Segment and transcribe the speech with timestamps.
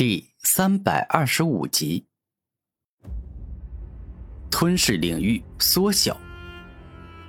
[0.00, 2.06] 第三百二十五集，
[4.50, 6.18] 吞噬领域缩小。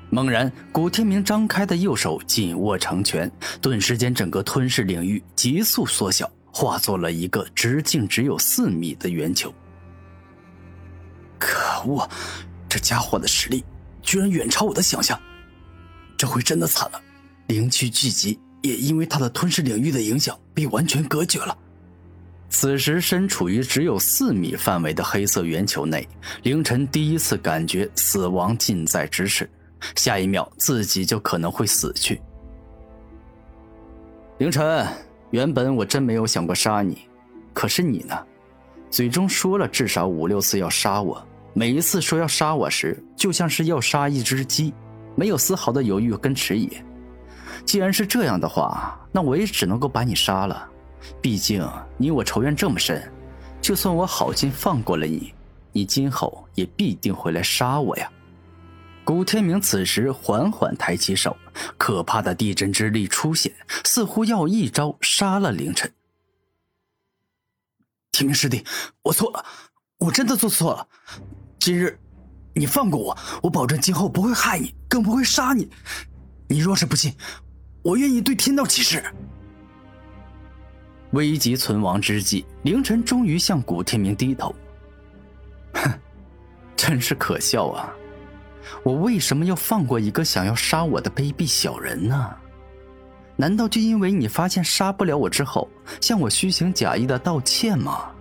[0.09, 3.29] 猛然，古天明张开的右手紧握成拳，
[3.61, 9.53] 顿时间，整个吞噬领域急速缩小，化作了一个直径只有四米的圆球。
[11.37, 12.09] 可恶，
[12.69, 13.65] 这家伙的实力
[14.01, 15.21] 居然远超我的想象，
[16.17, 17.01] 这回真的惨了！
[17.47, 21.57] 灵气聚集也因为他的吞噬领域的影响被完全隔绝了。
[22.51, 26.07] 此时身处于只有四米范围的黑色圆球内，
[26.43, 29.49] 凌晨第一次感觉死亡近在咫尺，
[29.95, 32.21] 下一秒自己就可能会死去。
[34.37, 34.85] 凌晨，
[35.29, 36.99] 原本我真没有想过杀你，
[37.53, 38.19] 可是你呢，
[38.89, 44.73] 嘴中说了至少五六次要杀我，每一次说要杀我时，就像是要杀一只鸡，
[45.15, 46.69] 没有丝毫的犹豫跟迟疑。
[47.63, 50.67] 既然是这样的话，那我也只能够把你杀了。
[51.21, 53.11] 毕竟你我仇怨这么深，
[53.61, 55.33] 就算我好心放过了你，
[55.71, 58.11] 你今后也必定会来杀我呀！
[59.03, 61.35] 古天明此时缓缓抬起手，
[61.77, 63.51] 可怕的地震之力出现，
[63.83, 65.91] 似乎要一招杀了凌晨。
[68.11, 68.63] 天明师弟，
[69.01, 69.43] 我错了，
[69.97, 70.87] 我真的做错了。
[71.59, 71.99] 今日
[72.53, 75.69] 你放过我，我保证今后不会害你，更不会杀你。
[76.47, 77.15] 你若是不信，
[77.81, 79.03] 我愿意对天道起誓。
[81.11, 84.55] 危急存亡之际，凌晨终于向古天明低头。
[85.73, 85.91] 哼，
[86.75, 87.93] 真是可笑啊！
[88.83, 92.35] 我为什么要放过一个想要杀我的卑鄙小人呢？
[93.35, 95.69] 难道就因为你发现杀不了我之后，
[95.99, 98.11] 向我虚情假意的道歉吗？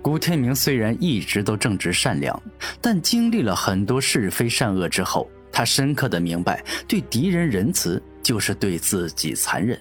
[0.00, 2.42] 古天明虽然一直都正直善良，
[2.80, 9.78] 但经历了很多是非善恶之后，他深刻的明白，对敌人仁慈就是对自己残忍。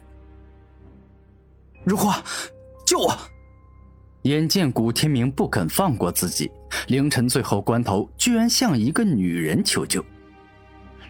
[1.89, 2.23] 如花，
[2.85, 3.17] 救我！
[4.21, 6.51] 眼见古天明不肯放过自己，
[6.87, 10.05] 凌晨最后关头居然向一个女人求救。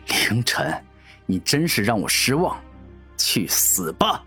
[0.08, 0.74] 凌晨，
[1.26, 2.58] 你真是让我失望，
[3.18, 4.24] 去死吧！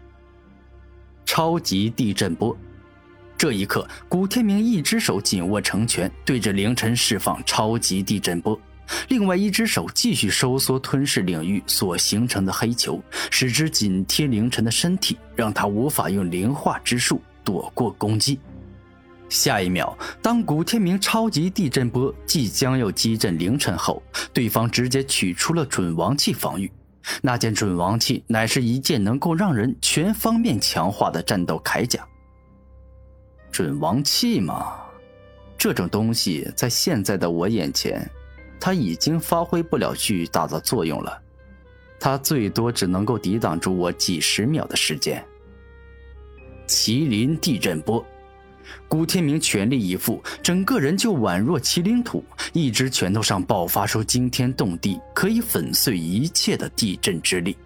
[1.24, 2.54] 超级地震波。
[3.38, 8.60] 这一刻，古天明一只手紧握成拳，对着凌晨释放超级地震波。
[9.08, 18.38] 另外一只手继续收缩吞噬领域所形成的黑球，使之紧贴凌晨的身体，让他无法用灵化之术躲过攻击。
[19.28, 24.02] 下一秒，当古天明超级地震波即将要击震凌晨后，
[24.32, 26.70] 对方直接取出了准王器防御。
[27.20, 32.06] 那件准王器乃是一件能够让人全方面强化的战斗铠甲。
[33.50, 34.74] 准王器嘛，
[35.58, 38.08] 这种东西在现在的我眼前。
[38.64, 41.20] 他已经发挥不了巨大的作用了，
[41.98, 45.20] 他最多只能够抵挡住我几十秒的时间。
[46.68, 48.06] 麒麟地震波，
[48.86, 57.56] 古天明全力以赴，整个人就宛若麒麟土，一只拳头上爆发出惊天动地、可以粉碎一切的地震之力。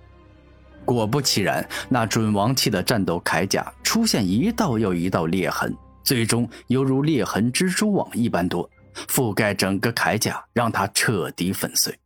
[0.87, 8.67] 果不其然，那准王器的战斗铠甲出现一道又一道裂痕，最终犹如裂痕蜘蛛网一般多。
[9.09, 11.99] 覆盖整个铠甲，让他彻底粉碎。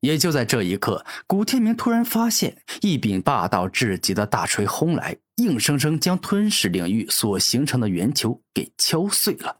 [0.00, 9.58] 也就在这一刻，古天明突然发现，一柄霸道至极的大锤轰来，硬生生将吞噬领域所形成的圆球给敲碎了。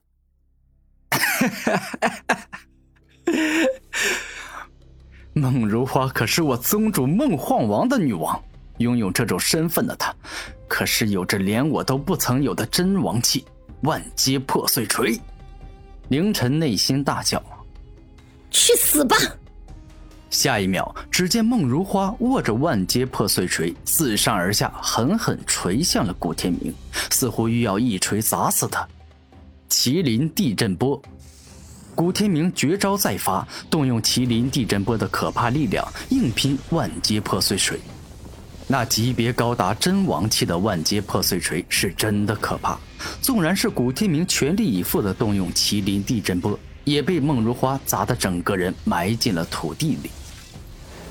[5.34, 8.42] 孟如花可是我宗主孟幻王的女王，
[8.78, 10.14] 拥有这种身份的她，
[10.66, 13.44] 可是有着连我都不曾有的真王气。
[13.82, 15.18] 万阶破碎锤，
[16.08, 17.42] 凌晨内心大叫
[18.50, 19.16] ：“去死吧！”
[20.28, 26.72] 下一秒，只见孟如花握着万阶破碎锤，自上而下狠狠锤向了古天明，
[27.10, 28.86] 似乎欲要一锤砸死他。
[29.68, 31.00] 麒麟地震波，
[31.94, 37.80] 古天明绝招再发，动用麒麟地震波的可怕力量，硬拼万阶破碎锤。
[38.72, 42.78] 那级别高达真王器的万阶破碎锤是真的可怕，
[43.21, 50.12] 纵然是古天明全力以赴的动用麒麟地震波，也被孟如花砸得整个人埋进了土地里。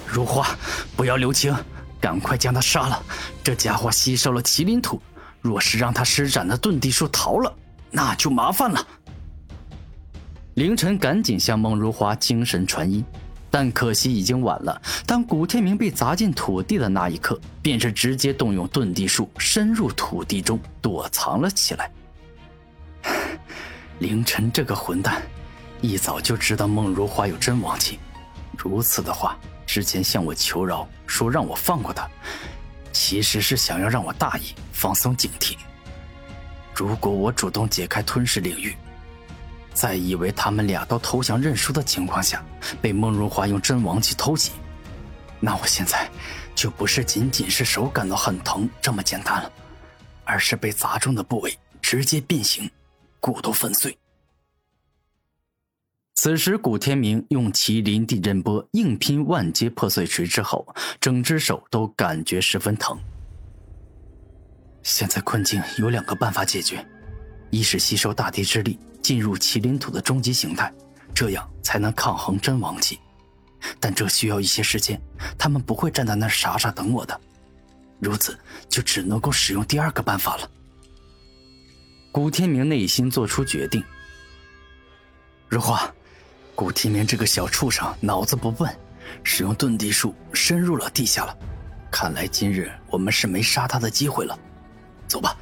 [0.07, 0.57] 如花，
[0.95, 1.53] 不要留情，
[1.99, 3.03] 赶快将他杀了！
[3.43, 5.01] 这家伙吸收了麒麟土，
[5.41, 7.53] 若是让他施展的遁地术逃了，
[7.91, 8.87] 那就麻烦了。
[10.53, 13.03] 凌晨赶紧向孟如花精神传音。
[13.51, 14.81] 但可惜已经晚了。
[15.05, 21.91] 当古天明被砸进土地的那一刻，便是直接动用遁地术，深入土地中躲藏了起来。
[23.99, 25.21] 凌晨这个混蛋，
[25.81, 27.99] 一早就知道孟如花有真王气。
[28.57, 32.09] 如此的话，之前向我求饶，说让我放过他，
[32.91, 35.55] 其实是想要让我大意，放松警惕。
[36.75, 38.75] 如果我主动解开吞噬领域，
[39.79, 42.43] 在以为他们俩都投降认输的情况下，
[42.81, 44.51] 被孟如花用真王气偷袭，
[45.39, 46.11] 那我现在
[46.53, 49.49] 就不是仅仅是手感到很疼这么简单了，
[50.25, 52.69] 而是被砸中的部位直接变形，
[53.21, 53.97] 骨头粉碎。
[56.15, 60.67] 此时，古天明用麒麟地震波硬拼万阶破碎锤之后，
[60.99, 62.99] 整只手都感觉十分疼。
[64.83, 66.85] 现在困境有两个办法解决：
[67.49, 70.71] 一是吸收大地之力，进入麒麟土的终极形态，
[71.13, 72.97] 这样才能抗衡真王气；
[73.79, 75.01] 但这需要一些时间，
[75.37, 77.19] 他们不会站在那儿傻傻等我的。
[77.99, 78.37] 如此，
[78.69, 80.49] 就只能够使用第二个办法了。
[82.11, 83.83] 古天明内心做出决定：
[85.47, 85.91] 如花。
[86.55, 88.69] 古天明这个小畜生脑子不笨，
[89.23, 91.37] 使用遁地术深入了地下了。
[91.89, 94.37] 看来今日我们是没杀他的机会了。
[95.07, 95.37] 走吧，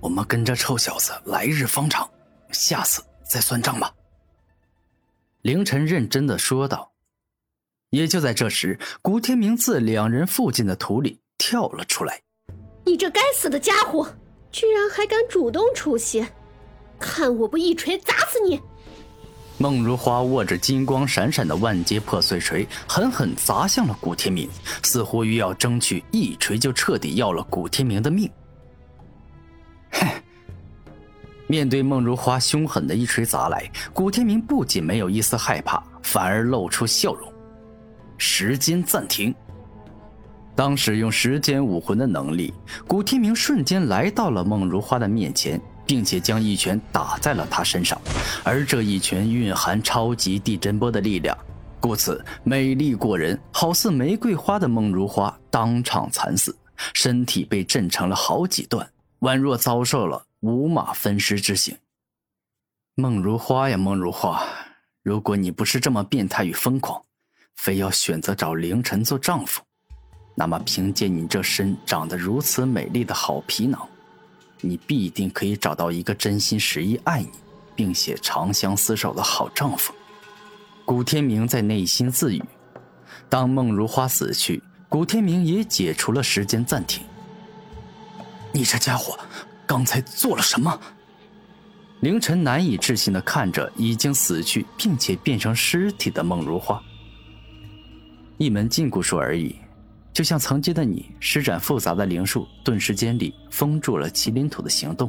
[0.00, 2.08] 我们跟这臭小子来日方长，
[2.52, 3.92] 下次再算账吧。
[5.42, 6.90] 凌晨认真的说道。
[7.90, 12.22] 也就在这时，古天明自两人附近的土里跳了出来。
[12.84, 14.08] 你这该死的家伙，
[14.52, 16.32] 居然还敢主动出现！
[17.00, 18.60] 看我不一锤砸死你！
[19.58, 24.48] 孟如花握着金光闪闪的万阶破碎锤，狠狠砸向了古天明，
[24.84, 28.30] 似乎欲要争取一锤就彻底要了古天明的命。
[31.50, 37.28] 面对孟如花凶狠的一锤砸来，古天明不仅没有一丝害怕，反而露出笑容。
[38.16, 39.34] 时间暂停。
[40.54, 42.54] 当使用时间武魂的能力，
[42.86, 45.60] 古天明瞬间来到了孟如花的面前。
[45.86, 48.00] 并且将一拳打在了他身上，
[48.44, 51.36] 而这一拳蕴含超级地震波的力量，
[51.80, 56.56] 故此美丽过人，好似玫瑰花的孟如花当场惨死，
[56.94, 58.88] 身体被震成了好几段，
[59.22, 61.76] 宛若遭受了五马分尸之刑。
[62.94, 64.42] 孟如花呀，孟如花，
[65.02, 67.04] 如果你不是这么变态与疯狂，
[67.56, 69.60] 非要选择找凌晨做丈夫，
[70.34, 73.86] 那么凭借你这身长得如此美丽的好皮囊。
[74.62, 77.30] 你必定可以找到一个真心实意爱你，
[77.76, 79.92] 并且长相厮守的好丈夫。
[80.86, 82.42] 古天明在内心自语。
[83.28, 87.04] 当孟如花死去，古天明也解除了时间暂停。
[88.52, 89.18] 你这家伙，
[89.70, 90.80] 刚才做了什么？
[92.00, 96.82] 凌晨难以置信的看着已经死去并且变成尸体的孟如花。
[98.36, 99.54] 一门禁锢术而已。
[100.12, 105.08] 就像曾经的你施展复杂的灵术，顿时间里封住了麒麟土的行动。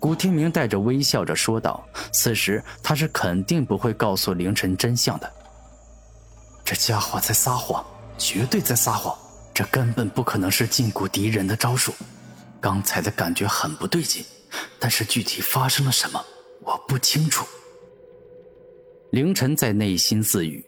[0.00, 5.30] 古天明带着微笑着说道：“此时他是肯定不会告诉凌晨真相的。
[6.64, 7.84] 这家伙在撒谎，
[8.16, 9.14] 绝对在撒谎，
[9.52, 11.92] 这根本不可能是禁锢敌人的招数。
[12.60, 14.24] 刚才的感觉很不对劲，
[14.78, 16.24] 但是具体发生了什么，
[16.60, 17.46] 我不清楚。”
[19.10, 20.67] 凌晨在内心自语。